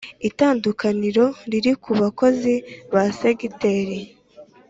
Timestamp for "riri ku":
1.51-1.91